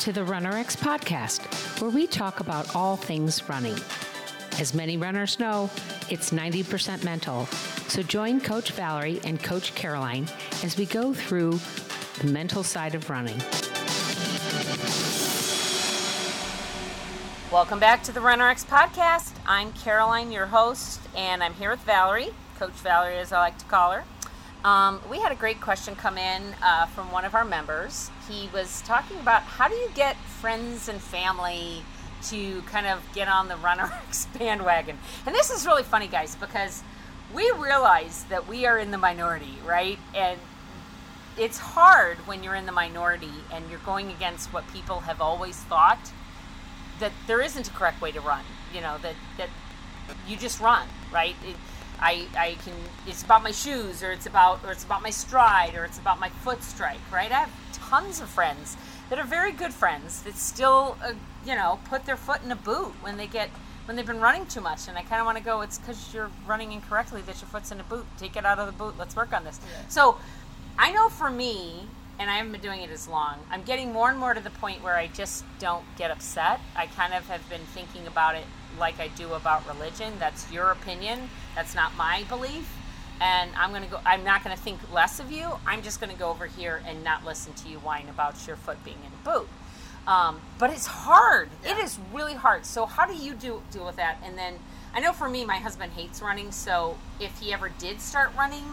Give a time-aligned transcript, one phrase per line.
[0.00, 1.42] to the RunRx podcast,
[1.78, 3.76] where we talk about all things running.
[4.58, 5.68] As many runners know,
[6.08, 7.44] it's 90% mental.
[7.88, 10.26] So join Coach Valerie and Coach Caroline
[10.64, 11.60] as we go through
[12.20, 13.38] the mental side of running.
[17.52, 19.34] Welcome back to the RunRx podcast.
[19.46, 23.66] I'm Caroline, your host, and I'm here with Valerie, Coach Valerie, as I like to
[23.66, 24.04] call her.
[24.64, 28.10] Um, we had a great question come in uh, from one of our members.
[28.28, 31.82] He was talking about how do you get friends and family
[32.24, 34.98] to kind of get on the RunRx bandwagon.
[35.24, 36.82] And this is really funny, guys, because
[37.34, 39.98] we realize that we are in the minority, right?
[40.14, 40.38] And
[41.38, 45.56] it's hard when you're in the minority and you're going against what people have always
[45.56, 46.12] thought
[46.98, 48.44] that there isn't a correct way to run.
[48.74, 49.48] You know that that
[50.28, 51.34] you just run, right?
[51.46, 51.56] It,
[52.00, 52.74] I, I can
[53.06, 56.18] it's about my shoes or it's about or it's about my stride or it's about
[56.18, 57.30] my foot strike right?
[57.30, 58.76] I have tons of friends
[59.08, 61.12] that are very good friends that still uh,
[61.44, 63.50] you know put their foot in a boot when they get
[63.86, 64.88] when they've been running too much.
[64.88, 67.72] And i kind of want to go it's because you're running incorrectly that your foot's
[67.72, 68.06] in a boot.
[68.18, 68.96] Take it out of the boot.
[68.98, 69.60] Let's work on this.
[69.62, 69.88] Yeah.
[69.88, 70.18] so
[70.78, 71.86] i know for me
[72.18, 74.50] and i haven't been doing it as long i'm getting more and more to the
[74.50, 76.60] point where i just don't get upset.
[76.76, 78.44] I kind of have been thinking about it
[78.78, 80.12] like I do about religion.
[80.18, 81.28] That's your opinion.
[81.54, 82.76] That's not my belief.
[83.20, 84.00] And I'm gonna go.
[84.06, 85.46] I'm not gonna think less of you.
[85.66, 88.82] I'm just gonna go over here and not listen to you whine about your foot
[88.84, 89.48] being in a boot.
[90.06, 91.50] Um, but it's hard.
[91.62, 91.72] Yeah.
[91.72, 92.64] It is really hard.
[92.64, 94.18] So how do you do deal with that?
[94.24, 94.54] And then
[94.94, 96.50] I know for me, my husband hates running.
[96.50, 98.64] So if he ever did start running,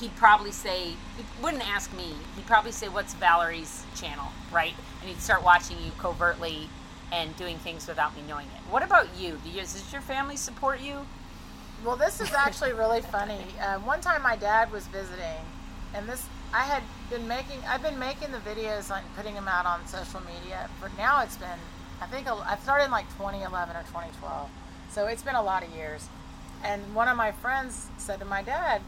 [0.00, 2.14] he'd probably say he wouldn't ask me.
[2.36, 4.74] He'd probably say, "What's Valerie's channel?" Right?
[5.00, 6.68] And he'd start watching you covertly
[7.12, 8.72] and doing things without me knowing it.
[8.72, 9.38] What about you?
[9.42, 11.06] Do you does your family support you?
[11.84, 13.40] Well, this is actually really funny.
[13.60, 15.40] Uh, one time, my dad was visiting,
[15.94, 17.60] and this I had been making.
[17.66, 20.68] I've been making the videos and putting them out on social media.
[20.78, 21.58] For now, it's been
[22.00, 24.48] I think I started in like 2011 or 2012,
[24.90, 26.08] so it's been a lot of years.
[26.64, 28.80] And one of my friends said to my dad,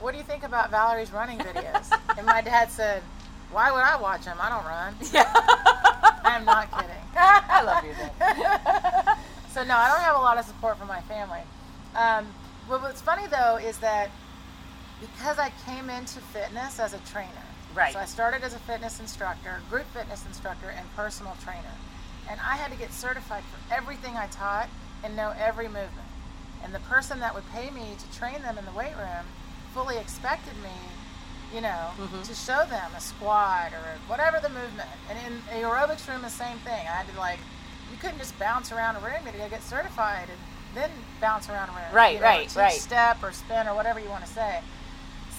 [0.00, 3.02] "What do you think about Valerie's running videos?" and my dad said,
[3.52, 4.38] "Why would I watch them?
[4.40, 5.92] I don't run." Yeah.
[6.26, 6.90] I'm not kidding.
[7.16, 7.92] I love you.
[9.52, 11.40] so no, I don't have a lot of support from my family.
[11.94, 12.26] Um,
[12.66, 14.10] what's funny though is that
[15.00, 17.30] because I came into fitness as a trainer.
[17.74, 17.92] Right.
[17.92, 21.74] So I started as a fitness instructor, group fitness instructor, and personal trainer.
[22.28, 24.68] And I had to get certified for everything I taught
[25.04, 26.08] and know every movement.
[26.64, 29.26] And the person that would pay me to train them in the weight room
[29.72, 30.72] fully expected me
[31.56, 32.20] you know, mm-hmm.
[32.20, 34.90] to show them a squat or whatever the movement.
[35.08, 36.74] And in the aerobics room, the same thing.
[36.86, 37.38] I had to like,
[37.90, 39.24] you couldn't just bounce around a room.
[39.24, 40.38] You had to get certified and
[40.74, 41.94] then bounce around a room.
[41.94, 42.72] Right, you know, right, right.
[42.74, 44.60] Step or spin or whatever you want to say.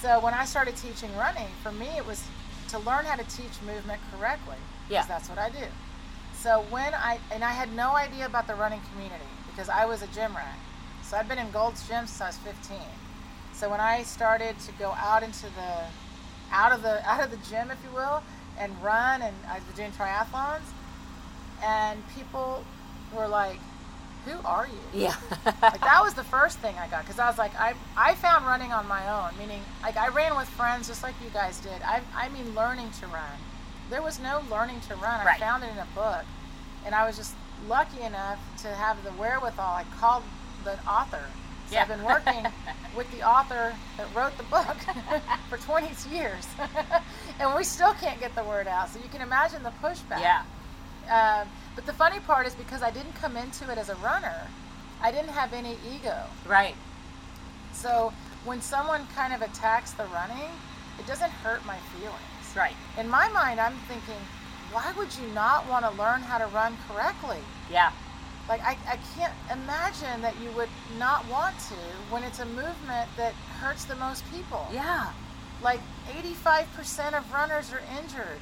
[0.02, 2.24] So when I started teaching running, for me it was
[2.70, 4.56] to learn how to teach movement correctly.
[4.90, 5.04] Yeah.
[5.06, 5.66] That's what I do.
[6.34, 10.02] So when I and I had no idea about the running community because I was
[10.02, 10.58] a gym rat.
[11.04, 12.78] So I'd been in Gold's Gym since I was 15.
[13.52, 15.86] So when I started to go out into the
[16.52, 18.22] out of the out of the gym, if you will,
[18.58, 20.66] and run, and uh, I was doing triathlons,
[21.62, 22.64] and people
[23.14, 23.58] were like,
[24.24, 25.16] "Who are you?" Yeah,
[25.62, 28.46] like that was the first thing I got because I was like, I I found
[28.46, 31.80] running on my own, meaning like I ran with friends just like you guys did.
[31.82, 33.38] I I mean learning to run.
[33.90, 35.24] There was no learning to run.
[35.24, 35.36] Right.
[35.36, 36.24] I found it in a book,
[36.84, 37.34] and I was just
[37.66, 39.74] lucky enough to have the wherewithal.
[39.74, 40.22] I called
[40.64, 41.24] the author
[41.68, 41.82] so yeah.
[41.82, 42.46] I've been working
[42.96, 44.76] with the author that wrote the book
[45.50, 46.46] for 20 years.
[47.40, 48.88] and we still can't get the word out.
[48.88, 50.20] So you can imagine the pushback.
[50.20, 50.42] Yeah.
[51.10, 54.46] Um, but the funny part is because I didn't come into it as a runner,
[55.02, 56.16] I didn't have any ego.
[56.46, 56.74] Right.
[57.72, 58.12] So
[58.44, 60.50] when someone kind of attacks the running,
[60.98, 62.56] it doesn't hurt my feelings.
[62.56, 62.74] Right.
[62.98, 64.20] In my mind, I'm thinking,
[64.72, 67.38] why would you not want to learn how to run correctly?
[67.70, 67.92] Yeah.
[68.48, 71.74] Like, I, I can't imagine that you would not want to
[72.10, 74.66] when it's a movement that hurts the most people.
[74.72, 75.12] Yeah.
[75.62, 78.40] Like, 85% of runners are injured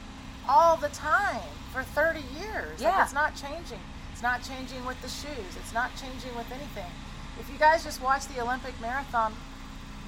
[0.49, 1.43] all the time
[1.73, 2.81] for 30 years.
[2.81, 2.91] Yeah.
[2.91, 3.81] Like, it's not changing.
[4.13, 6.91] It's not changing with the shoes, it's not changing with anything.
[7.39, 9.35] If you guys just watch the Olympic marathon,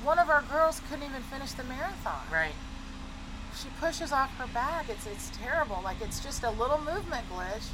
[0.03, 2.23] one of our girls couldn't even finish the marathon.
[2.33, 2.55] Right.
[3.61, 4.89] She pushes off her back.
[4.89, 5.81] It's it's terrible.
[5.85, 7.69] Like it's just a little movement glitch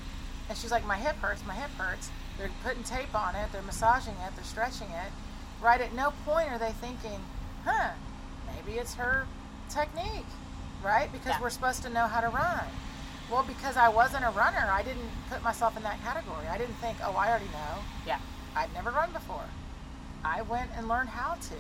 [0.49, 2.11] and she's like, my hip hurts, my hip hurts.
[2.39, 5.13] They're putting tape on it, they're massaging it, they're stretching it.
[5.63, 7.21] Right at no point are they thinking,
[7.65, 7.91] huh,
[8.47, 9.27] maybe it's her
[9.71, 10.27] technique,
[10.83, 11.11] right?
[11.13, 11.41] Because yeah.
[11.41, 12.65] we're supposed to know how to run.
[13.31, 16.47] Well, because I wasn't a runner, I didn't put myself in that category.
[16.47, 17.83] I didn't think, oh, I already know.
[18.07, 18.19] Yeah.
[18.55, 19.45] I'd never run before.
[20.25, 21.55] I went and learned how to.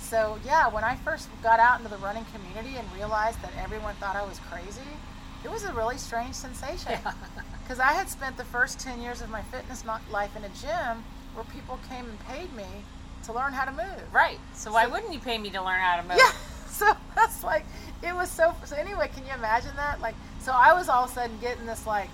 [0.00, 3.94] So, yeah, when I first got out into the running community and realized that everyone
[3.96, 4.80] thought I was crazy,
[5.44, 6.92] it was a really strange sensation
[7.62, 11.04] because I had spent the first 10 years of my fitness life in a gym
[11.34, 12.64] where people came and paid me
[13.24, 14.02] to learn how to move.
[14.12, 14.38] Right.
[14.54, 16.16] So why So- wouldn't you pay me to learn how to move?
[16.18, 16.32] Yeah.
[16.74, 17.64] So that's like,
[18.02, 18.52] it was so.
[18.64, 20.00] So anyway, can you imagine that?
[20.00, 22.08] Like, so I was all of a sudden getting this like,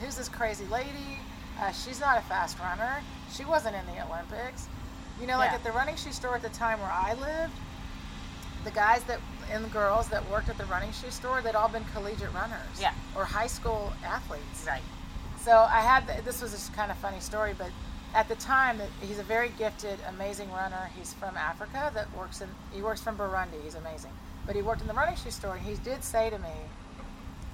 [0.00, 1.18] who's this crazy lady?
[1.60, 2.98] Uh, she's not a fast runner.
[3.32, 4.68] She wasn't in the Olympics.
[5.20, 5.56] You know, like Yeah.
[5.56, 7.54] at the running shoe store at the time where I lived,
[8.62, 9.18] the guys that
[9.50, 12.80] and the girls that worked at the running shoe store, they'd all been collegiate runners.
[12.80, 12.92] Yeah.
[13.16, 14.64] Or high school athletes.
[14.66, 14.82] Right.
[15.40, 17.70] So I had the, this was just kind of funny story, but
[18.14, 20.90] at the time he's a very gifted, amazing runner.
[20.96, 23.62] He's from Africa that works in he works from Burundi.
[23.62, 24.12] He's amazing,
[24.46, 26.52] but he worked in the running shoe store, and he did say to me,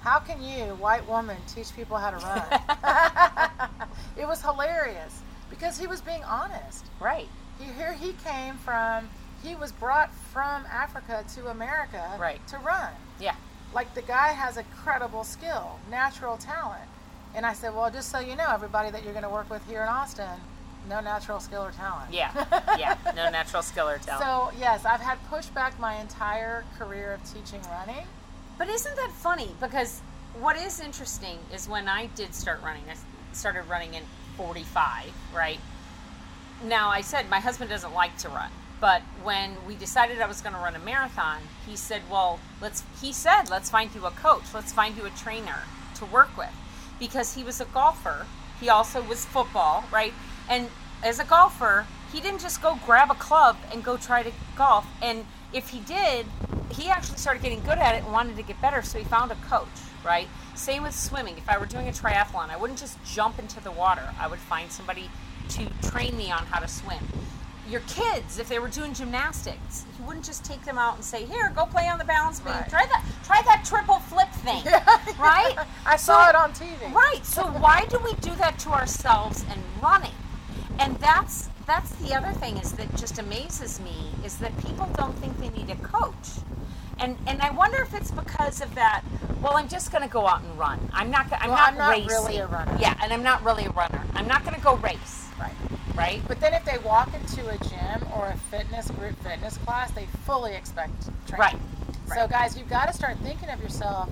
[0.00, 3.70] "How can you, white woman, teach people how to run?"
[4.16, 5.20] it was hilarious
[5.50, 6.84] because he was being honest.
[7.00, 7.28] Right.
[7.58, 9.08] He, here he came from.
[9.44, 12.44] He was brought from Africa to America Right.
[12.48, 13.34] to run Yeah.
[13.74, 16.88] like the guy has a credible skill, natural talent.
[17.34, 19.66] And I said, well, just so you know, everybody that you're going to work with
[19.68, 20.40] here in Austin,
[20.88, 22.12] no natural skill or talent.
[22.12, 22.30] Yeah.
[22.78, 22.96] Yeah.
[23.16, 24.22] No natural skill or talent.
[24.24, 28.06] So yes, I've had pushback my entire career of teaching running.
[28.56, 29.50] But isn't that funny?
[29.60, 30.00] Because
[30.40, 32.94] what is interesting is when I did start running, I
[33.34, 34.04] started running in
[34.36, 35.58] 45, right?
[36.62, 38.50] Now, I said my husband doesn't like to run,
[38.84, 42.84] but when we decided I was going to run a marathon, he said, "Well, let's."
[43.00, 44.42] He said, "Let's find you a coach.
[44.52, 45.60] Let's find you a trainer
[45.94, 46.52] to work with,"
[46.98, 48.26] because he was a golfer.
[48.60, 50.12] He also was football, right?
[50.50, 50.68] And
[51.02, 54.84] as a golfer, he didn't just go grab a club and go try to golf.
[55.00, 56.26] And if he did,
[56.70, 59.32] he actually started getting good at it and wanted to get better, so he found
[59.32, 60.28] a coach, right?
[60.54, 61.38] Same with swimming.
[61.38, 64.12] If I were doing a triathlon, I wouldn't just jump into the water.
[64.20, 65.08] I would find somebody
[65.56, 67.00] to train me on how to swim.
[67.68, 71.24] Your kids, if they were doing gymnastics, you wouldn't just take them out and say,
[71.24, 72.52] "Here, go play on the balance beam.
[72.52, 72.68] Right.
[72.68, 73.04] Try that.
[73.24, 74.62] Try that triple flip thing."
[75.18, 75.56] Right?
[75.86, 76.92] I saw So- it on TV.
[76.92, 77.24] Right.
[77.24, 80.14] So why do we do that to ourselves and running?
[80.78, 85.16] And that's that's the other thing is that just amazes me is that people don't
[85.18, 86.28] think they need a coach.
[86.98, 89.02] And and I wonder if it's because of that.
[89.40, 90.78] Well, I'm just going to go out and run.
[90.92, 91.26] I'm not.
[91.32, 92.08] I'm Well, not, I'm not racing.
[92.08, 92.76] really a runner.
[92.78, 94.02] Yeah, and I'm not really a runner.
[94.14, 95.28] I'm not going to go race.
[95.40, 95.52] Right.
[95.94, 96.20] Right.
[96.26, 100.06] But then if they walk into a gym or a fitness group fitness class, they
[100.24, 101.38] fully expect training.
[101.38, 101.56] Right.
[102.08, 104.08] So guys, you've got to start thinking of yourself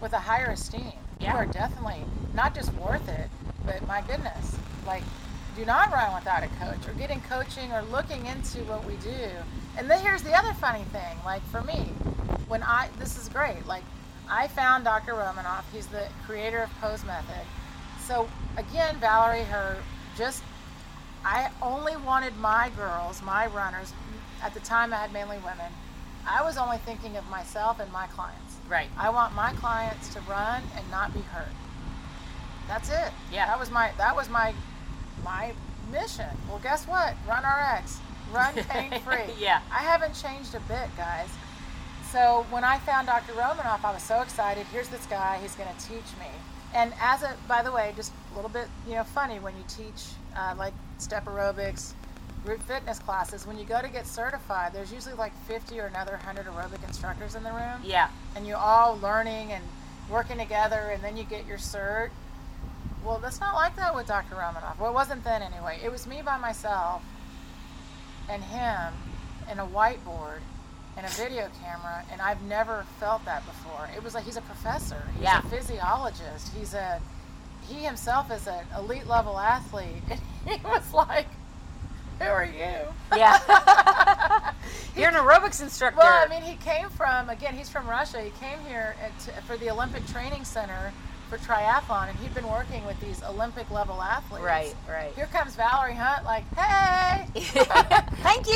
[0.00, 0.92] with a higher esteem.
[1.20, 1.32] Yeah.
[1.32, 2.04] You are definitely
[2.34, 3.28] not just worth it,
[3.64, 5.02] but my goodness, like
[5.56, 9.28] do not run without a coach or getting coaching or looking into what we do.
[9.76, 11.92] And then here's the other funny thing, like for me,
[12.48, 13.84] when I this is great, like
[14.28, 15.12] I found Dr.
[15.12, 17.46] Romanov, he's the creator of Pose Method.
[18.00, 19.76] So again, Valerie, her
[20.16, 20.42] just
[21.24, 23.92] I only wanted my girls, my runners,
[24.42, 25.72] at the time I had mainly women.
[26.26, 28.56] I was only thinking of myself and my clients.
[28.68, 28.88] Right.
[28.96, 31.52] I want my clients to run and not be hurt.
[32.68, 33.12] That's it.
[33.32, 33.46] Yeah.
[33.46, 34.54] That was my that was my
[35.24, 35.52] my
[35.90, 36.28] mission.
[36.48, 37.14] Well, guess what?
[37.28, 37.98] Run RX.
[38.32, 39.34] Run pain free.
[39.38, 39.60] Yeah.
[39.70, 41.28] I haven't changed a bit, guys.
[42.10, 43.32] So when I found Dr.
[43.32, 44.66] Romanov, I was so excited.
[44.66, 45.38] Here's this guy.
[45.40, 46.28] He's going to teach me.
[46.74, 49.64] And as a, by the way, just a little bit, you know, funny when you
[49.68, 51.92] teach uh, like step aerobics,
[52.44, 53.46] group fitness classes.
[53.46, 57.34] When you go to get certified, there's usually like 50 or another 100 aerobic instructors
[57.34, 58.08] in the room Yeah.
[58.34, 59.62] and you're all learning and
[60.10, 62.10] working together and then you get your cert.
[63.04, 64.36] Well, that's not like that with Dr.
[64.36, 64.78] Romanov.
[64.78, 65.80] Well, it wasn't then anyway.
[65.84, 67.02] It was me by myself
[68.28, 68.92] and him
[69.48, 70.38] and a whiteboard
[70.96, 73.88] and a video camera, and I've never felt that before.
[73.96, 75.38] It was like he's a professor, he's Yeah.
[75.38, 77.00] a physiologist, he's a
[77.68, 81.26] he himself is an elite level athlete, and he was like,
[82.20, 82.76] "Who are you?"
[83.16, 83.38] Yeah.
[84.96, 85.98] You're an aerobics instructor.
[85.98, 87.54] Well, I mean, he came from again.
[87.54, 88.20] He's from Russia.
[88.20, 90.92] He came here at, for the Olympic Training Center
[91.30, 94.44] for triathlon, and he'd been working with these Olympic level athletes.
[94.44, 95.14] Right, right.
[95.14, 97.24] Here comes Valerie Hunt, like, hey,
[98.22, 98.52] Thank you.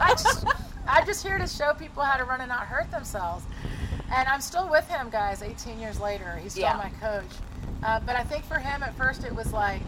[0.00, 0.44] I just,
[0.88, 3.44] I'm just here to show people how to run and not hurt themselves.
[4.12, 5.42] And I'm still with him, guys.
[5.42, 6.76] 18 years later, he's still Yeah.
[6.76, 7.30] my coach.
[7.84, 9.82] Uh, but I think for him, at first, it was like,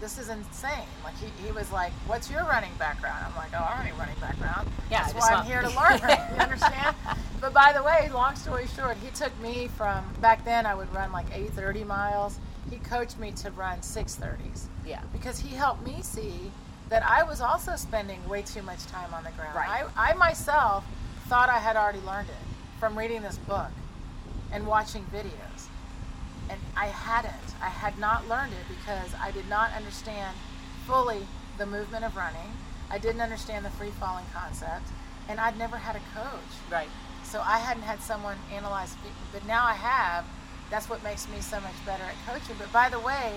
[0.00, 0.86] this is insane.
[1.04, 3.98] Like he, he was like, "What's your running background?" I'm like, "Oh, I don't have
[3.98, 4.68] running background.
[4.90, 6.00] Yeah, that's why I'm here to learn."
[6.34, 6.96] you understand?
[7.40, 10.66] But by the way, long story short, he took me from back then.
[10.66, 12.38] I would run like 8:30 miles.
[12.70, 15.00] He coached me to run 6:30s yeah.
[15.12, 16.50] because he helped me see
[16.88, 19.54] that I was also spending way too much time on the ground.
[19.54, 19.84] Right.
[19.96, 20.84] I, I myself
[21.28, 22.34] thought I had already learned it
[22.78, 23.70] from reading this book
[24.52, 25.68] and watching videos.
[26.54, 27.34] And I hadn't.
[27.60, 30.36] I had not learned it because I did not understand
[30.86, 31.26] fully
[31.58, 32.52] the movement of running.
[32.90, 34.86] I didn't understand the free falling concept.
[35.26, 36.52] and I'd never had a coach.
[36.70, 36.88] Right.
[37.22, 38.94] So I hadn't had someone analyze,
[39.32, 40.26] but now I have.
[40.68, 42.56] That's what makes me so much better at coaching.
[42.58, 43.32] But by the way,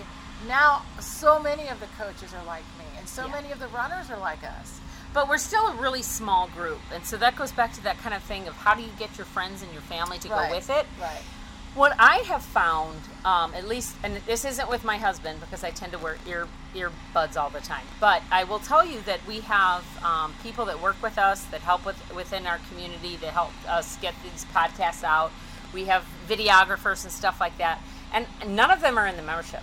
[0.50, 3.31] now so many of the coaches are like me, and so Yeah.
[3.31, 4.81] many of the runners are like us.
[5.13, 8.13] But we're still a really small group, and so that goes back to that kind
[8.13, 10.50] of thing of how do you get your friends and your family to Right.
[10.50, 10.86] go with it.
[11.00, 11.24] Right.
[11.77, 15.69] What I have found, um, at least, and this isn't with my husband because I
[15.69, 19.41] tend to wear ear earbuds all the time, but I will tell you that we
[19.41, 23.51] have um, people that work with us that help with within our community that help
[23.69, 25.31] us get these podcasts out.
[25.72, 27.79] We have videographers and stuff like that,
[28.12, 29.62] and none of them are in the membership.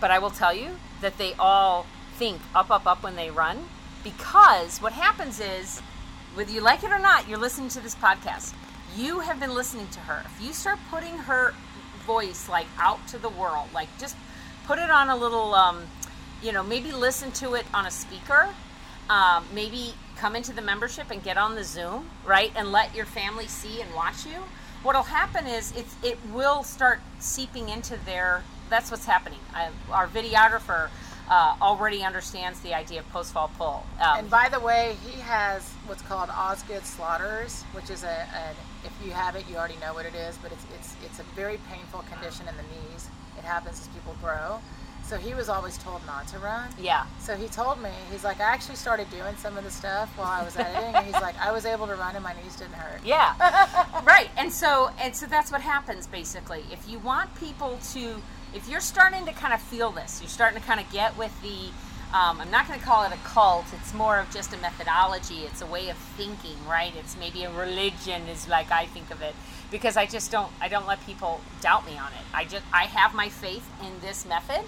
[0.00, 3.64] But I will tell you that they all think up, up, up when they run
[4.04, 5.80] because what happens is
[6.36, 8.54] whether you like it or not, you're listening to this podcast.
[8.96, 10.22] You have been listening to her.
[10.24, 11.52] If you start putting her
[12.06, 14.16] voice like out to the world, like just
[14.66, 15.82] put it on a little, um,
[16.42, 18.48] you know, maybe listen to it on a speaker.
[19.10, 23.04] Um, maybe come into the membership and get on the Zoom, right, and let your
[23.04, 24.42] family see and watch you.
[24.82, 28.42] What'll happen is it's it will start seeping into their.
[28.70, 29.40] That's what's happening.
[29.54, 30.88] I, our videographer
[31.28, 33.84] uh, already understands the idea of pose fall pull.
[34.00, 38.54] Um, And by the way, he has what's called Osgood-Schlatter's, which is a, an
[38.84, 41.24] if you have it, you already know what it is, but it's it's it's a
[41.34, 43.08] very painful condition in the knees.
[43.38, 44.60] It happens as people grow.
[45.04, 46.68] So he was always told not to run.
[46.80, 47.06] yeah.
[47.20, 50.26] So he told me, he's like, I actually started doing some of the stuff while
[50.26, 52.72] I was editing, and he's like, I was able to run and my knees didn't
[52.74, 53.00] hurt.
[53.04, 53.34] Yeah.
[54.04, 54.28] right.
[54.36, 56.64] And so and so that's what happens basically.
[56.72, 58.20] If you want people to
[58.56, 61.40] if you're starting to kind of feel this, you're starting to kind of get with
[61.42, 61.68] the
[62.14, 63.66] um, I'm not going to call it a cult.
[63.72, 65.40] It's more of just a methodology.
[65.40, 66.94] It's a way of thinking, right?
[66.96, 69.34] It's maybe a religion, is like I think of it,
[69.72, 70.50] because I just don't.
[70.60, 72.24] I don't let people doubt me on it.
[72.32, 74.64] I just I have my faith in this method,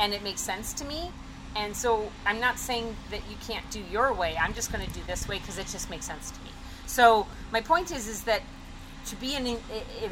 [0.00, 1.10] and it makes sense to me.
[1.54, 4.36] And so I'm not saying that you can't do your way.
[4.40, 6.50] I'm just going to do this way because it just makes sense to me.
[6.86, 8.42] So my point is, is that
[9.06, 9.58] to be an, in,
[10.02, 10.10] in,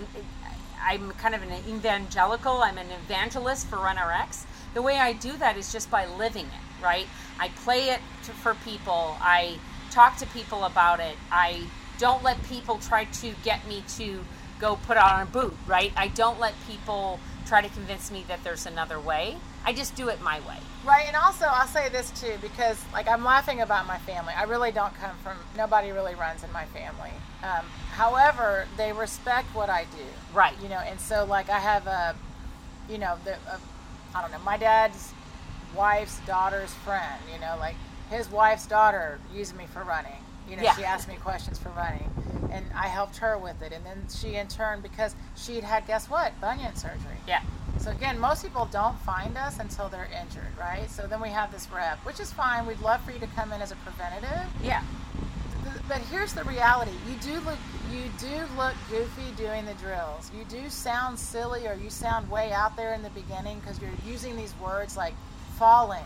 [0.82, 2.62] I'm kind of an evangelical.
[2.62, 4.44] I'm an evangelist for RunRx.
[4.74, 7.06] The way I do that is just by living it, right?
[7.38, 9.16] I play it to, for people.
[9.20, 9.58] I
[9.90, 11.16] talk to people about it.
[11.30, 11.64] I
[11.98, 14.24] don't let people try to get me to
[14.58, 15.92] go put on a boot, right?
[15.96, 19.36] I don't let people try to convince me that there's another way.
[19.68, 20.56] I just do it my way.
[20.82, 24.32] Right, and also I'll say this too because like I'm laughing about my family.
[24.34, 27.10] I really don't come from nobody really runs in my family.
[27.42, 30.06] Um, however, they respect what I do.
[30.32, 30.54] Right.
[30.62, 32.16] You know, and so like I have a,
[32.88, 33.60] you know, the a,
[34.14, 35.12] I don't know, my dad's
[35.76, 37.20] wife's daughter's friend.
[37.30, 37.76] You know, like
[38.08, 40.24] his wife's daughter used me for running.
[40.48, 40.74] You know, Yeah.
[40.76, 42.10] she asked me questions for running,
[42.50, 43.72] and I helped her with it.
[43.72, 47.18] And then she, in turn, because she'd had guess what, bunion surgery.
[47.26, 47.42] Yeah.
[47.78, 50.90] So again, most people don't find us until they're injured, right?
[50.90, 52.66] So then we have this rep, which is fine.
[52.66, 54.46] We'd love for you to come in as a preventative.
[54.62, 54.82] Yeah.
[55.86, 57.58] But here's the reality: you do look,
[57.92, 60.30] you do look goofy doing the drills.
[60.36, 63.90] You do sound silly, or you sound way out there in the beginning because you're
[64.06, 65.14] using these words like
[65.56, 66.04] falling,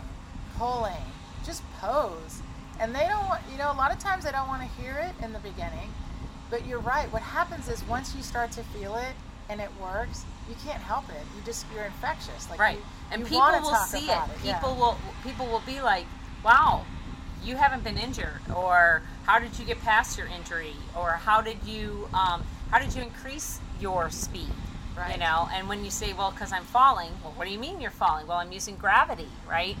[0.57, 0.93] pulling.
[1.45, 2.41] Just pose,
[2.79, 3.41] and they don't want.
[3.51, 5.91] You know, a lot of times they don't want to hear it in the beginning.
[6.49, 7.11] But you're right.
[7.11, 9.13] What happens is once you start to feel it
[9.49, 11.21] and it works, you can't help it.
[11.35, 12.49] You just you're infectious.
[12.49, 14.57] Like right you- and you people will see it yeah.
[14.59, 16.05] people will people will be like
[16.43, 16.83] wow
[17.43, 21.57] you haven't been injured or how did you get past your injury or how did
[21.65, 24.47] you um, how did you increase your speed
[24.97, 25.13] Right.
[25.13, 27.81] you know and when you say well because i'm falling well what do you mean
[27.81, 29.75] you're falling well i'm using gravity right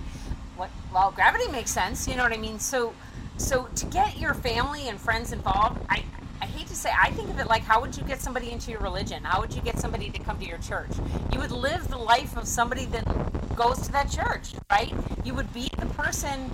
[0.55, 2.93] what well gravity makes sense you know what i mean so
[3.37, 6.03] so to get your family and friends involved i
[6.43, 8.69] I hate to say, I think of it like how would you get somebody into
[8.69, 9.23] your religion?
[9.23, 10.91] How would you get somebody to come to your church?
[11.31, 14.93] You would live the life of somebody that goes to that church, right?
[15.23, 16.51] You would be the person,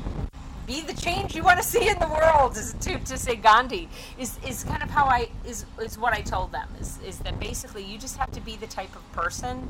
[0.67, 2.55] be the change you want to see in the world.
[2.55, 3.89] Is to, to say Gandhi
[4.19, 7.39] is, is kind of how I is is what I told them is is that
[7.39, 9.67] basically you just have to be the type of person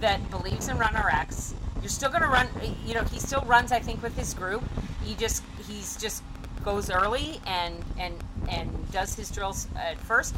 [0.00, 1.54] that believes in RunRx.
[1.84, 2.48] You're still going to run.
[2.86, 3.70] You know, he still runs.
[3.70, 4.64] I think with his group.
[5.04, 6.22] He just he's just
[6.64, 8.14] goes early and and
[8.48, 10.34] and does his drills at first.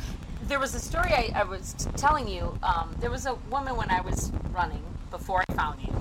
[0.48, 2.58] There was a story I, I was telling you.
[2.64, 5.94] Um, there was a woman when I was running before I found you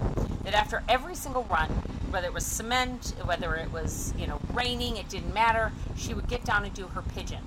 [0.46, 1.70] that after every single run,
[2.10, 5.72] whether it was cement, whether it was you know raining, it didn't matter.
[5.96, 7.44] She would get down and do her pigeon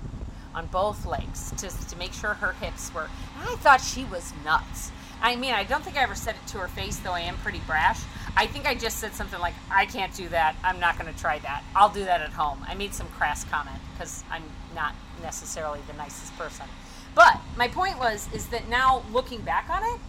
[0.55, 3.09] on both legs just to make sure her hips were.
[3.41, 4.93] I thought she was nuts.
[5.21, 7.37] I mean, I don't think I ever said it to her face, though I am
[7.37, 7.99] pretty brash.
[8.35, 10.55] I think I just said something like, I can't do that.
[10.63, 11.63] I'm not going to try that.
[11.75, 12.63] I'll do that at home.
[12.67, 14.43] I made some crass comment because I'm
[14.75, 16.65] not necessarily the nicest person.
[17.15, 19.99] But my point was, is that now looking back on it,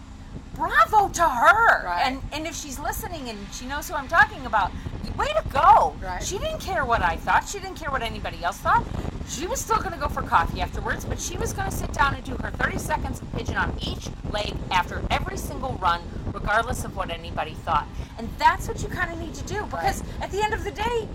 [0.54, 1.84] bravo to her.
[1.84, 2.02] Right.
[2.04, 4.70] And and if she's listening and she knows who I'm talking about,
[5.16, 5.94] way to go.
[6.02, 6.22] Right.
[6.22, 7.48] She didn't care what I thought.
[7.48, 8.84] She didn't care what anybody else thought.
[9.28, 11.92] She was still going to go for coffee afterwards, but she was going to sit
[11.92, 16.00] down and do her 30 seconds pigeon on each leg after every single run,
[16.32, 17.86] regardless of what anybody thought.
[18.18, 20.22] And that's what you kind of need to do because Right.
[20.22, 21.08] at the end of the day,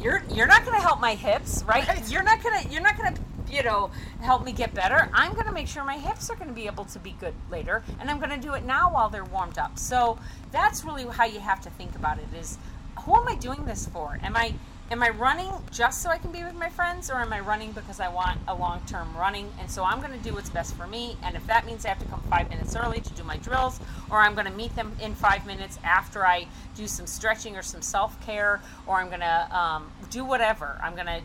[0.00, 1.86] you're you're not going to help my hips, right?
[1.86, 2.10] Right.
[2.10, 5.08] You're not going to you're not going to you know help me get better.
[5.12, 7.34] I'm going to make sure my hips are going to be able to be good
[7.50, 9.78] later, and I'm going to do it now while they're warmed up.
[9.78, 10.18] So
[10.52, 12.58] that's really how you have to think about it: is
[13.00, 14.18] who am I doing this for?
[14.22, 14.54] Am I
[14.90, 17.72] am I running just so I can be with my friends, or am I running
[17.72, 19.50] because I want a long term running?
[19.58, 21.16] And so I'm going to do what's best for me.
[21.22, 23.80] And if that means I have to come five minutes early to do my drills,
[24.10, 27.62] or I'm going to meet them in five minutes after I do some stretching or
[27.62, 30.78] some self care, or I'm going to um, do whatever.
[30.82, 31.20] I'm going to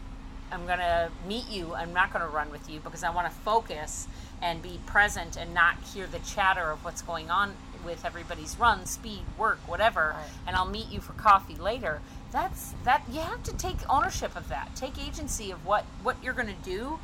[0.52, 1.76] I'm going to meet you.
[1.76, 4.08] I'm not going to run with you because I want to focus
[4.42, 7.54] and be present and not hear the chatter of what's going on
[7.86, 10.16] with everybody's run, speed, work, whatever.
[10.18, 10.26] Right.
[10.48, 12.02] And I'll meet you for coffee later.
[12.32, 14.76] That's that you have to take ownership of that.
[14.76, 17.00] Take agency of what what you're going to do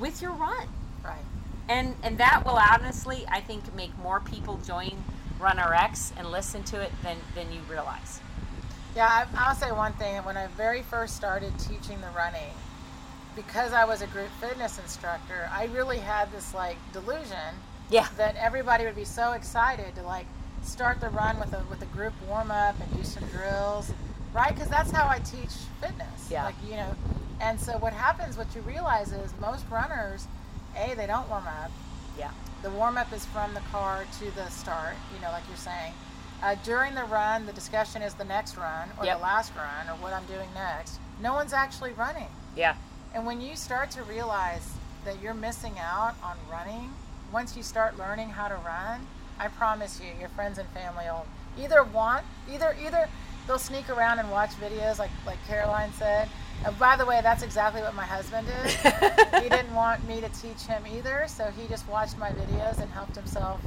[0.00, 0.68] with your run.
[1.04, 1.24] Right.
[1.68, 4.92] And and that will honestly, I think, make more people join
[5.38, 8.20] RunRx and listen to it than than you realize.
[8.96, 10.16] Yeah, I, I'll say one thing.
[10.24, 12.52] When I very first started teaching the running,
[13.36, 17.54] because I was a group fitness instructor, I really had this like delusion
[17.90, 18.08] Yeah.
[18.16, 20.26] that everybody would be so excited to like
[20.62, 23.92] start the run with a with a group warm up and do some drills,
[24.32, 24.54] right?
[24.54, 26.28] Because that's how I teach fitness.
[26.30, 26.44] Yeah.
[26.44, 26.94] Like you know,
[27.40, 28.36] and so what happens?
[28.36, 30.26] What you realize is most runners,
[30.76, 31.70] a they don't warm up.
[32.18, 32.30] Yeah.
[32.62, 35.92] The warm up is from the car to the start, you know, like you're saying.
[36.42, 39.16] Uh, during the run, the discussion is the next run or Yep.
[39.18, 40.98] the last run or what I'm doing next.
[41.20, 42.28] No one's actually running.
[42.56, 42.74] Yeah.
[43.14, 44.72] And when you start to realize
[45.04, 46.92] that you're missing out on running,
[47.32, 49.06] once you start learning how to run,
[49.38, 51.26] I promise you, your friends and family will
[51.60, 53.08] either want, either either
[53.48, 56.28] they'll sneak around and watch videos like like Caroline said.
[56.64, 59.42] Uh, by the way, that's exactly what my husband did.
[59.42, 62.90] he didn't want me to teach him either, so he just watched my videos and
[62.90, 63.60] helped himself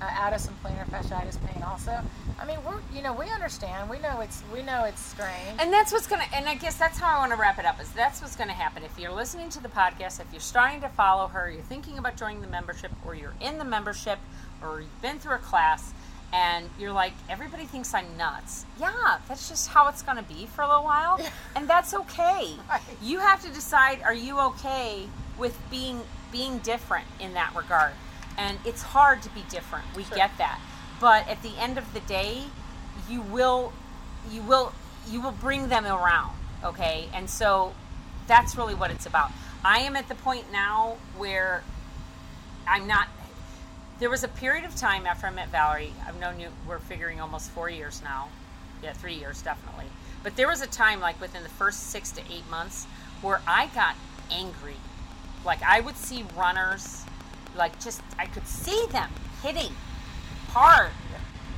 [0.00, 1.62] uh, out of some plantar fasciitis pain.
[1.62, 2.00] Also,
[2.38, 5.58] I mean, we're you know we understand, we know it's we know it's strange.
[5.58, 6.24] And that's what's gonna.
[6.34, 7.80] And I guess that's how I want to wrap it up.
[7.80, 10.88] Is that's what's gonna happen if you're listening to the podcast, if you're starting to
[10.88, 14.18] follow her, you're thinking about joining the membership, or you're in the membership,
[14.62, 15.92] or you've been through a class,
[16.32, 18.66] and you're like, everybody thinks I'm nuts.
[18.78, 21.20] Yeah, that's just how it's gonna be for a little while,
[21.56, 22.54] and that's okay.
[22.68, 22.80] Right.
[23.02, 27.92] You have to decide: Are you okay with being being different in that regard?
[28.36, 29.84] And it's hard to be different.
[29.96, 30.16] We Sure.
[30.16, 30.60] get that,
[31.00, 32.44] but at the end of the day,
[33.08, 33.72] you will
[34.30, 34.72] you will
[35.08, 37.72] you will bring them around okay and so
[38.26, 39.30] that's really what it's about
[39.64, 41.62] i am at the point now where
[42.66, 43.08] i'm not
[43.98, 47.20] there was a period of time after i met valerie i've known you we're figuring
[47.20, 48.28] almost four years now
[48.82, 49.86] yeah three years definitely
[50.22, 52.86] but there was a time like within the first six to eight months
[53.22, 53.94] where i got
[54.30, 54.76] angry
[55.44, 57.04] like i would see runners
[57.56, 59.10] like just i could see them
[59.42, 59.72] hitting
[60.48, 60.90] hard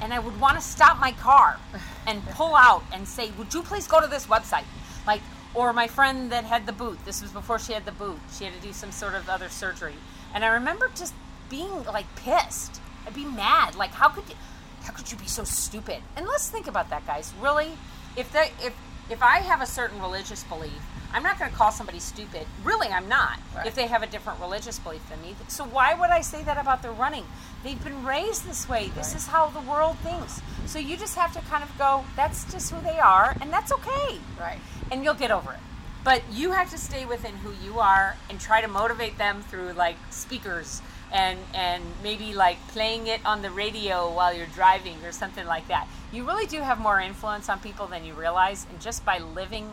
[0.00, 1.58] and I would want to stop my car
[2.06, 4.64] and pull out and say, "Would you please go to this website?"
[5.06, 5.20] Like,
[5.54, 6.98] or my friend that had the boot.
[7.04, 8.18] This was before she had the boot.
[8.32, 9.94] She had to do some sort of other surgery,
[10.34, 11.14] and I remember just
[11.50, 12.80] being like pissed.
[13.06, 13.74] I'd be mad.
[13.74, 14.36] Like, how could you?
[14.82, 15.98] How could you be so stupid?
[16.16, 17.34] And let's think about that, guys.
[17.40, 17.72] Really,
[18.16, 18.74] if they if
[19.10, 20.80] if I have a certain religious belief,
[21.12, 22.46] I'm not going to call somebody stupid.
[22.62, 23.38] Really, I'm not.
[23.54, 23.66] Right.
[23.66, 25.34] If they have a different religious belief than me.
[25.48, 27.24] So why would I say that about their running?
[27.64, 28.90] They've been raised this way.
[28.94, 30.40] This is how the world thinks.
[30.66, 33.72] So you just have to kind of go, that's just who they are, and that's
[33.72, 34.18] okay.
[34.38, 34.60] right.
[34.92, 35.58] And you'll get over it.
[36.04, 39.72] But you have to stay within who you are and try to motivate them through
[39.72, 40.80] like speakers
[41.12, 45.66] and and maybe like playing it on the radio while you're driving or something like
[45.68, 45.88] that.
[46.12, 49.70] You really do have more influence on people than you realize and just by living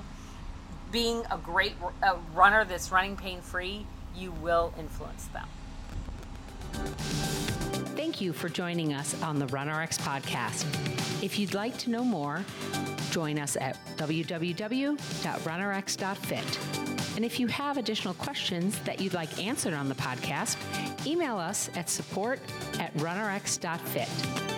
[0.92, 5.48] being a great uh, runner that's running pain free, you will influence them.
[7.96, 10.66] Thank you for joining us on the RunRx podcast.
[11.24, 12.46] If you'd like to know more,
[13.12, 16.97] join us at www.runrx.fit.
[17.18, 20.56] And if you have additional questions that you'd like answered on the podcast,
[21.08, 22.40] email us at support
[22.80, 24.57] at runrx.fit.